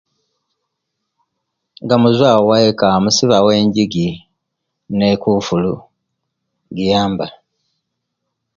Nga 1.83 1.95
muvawo 2.03 2.41
owaika 2.45 2.85
musiba 3.03 3.37
wo 3.43 3.51
enjigi 3.59 4.07
ne'kofulu 4.97 5.73
giyamba 6.75 7.25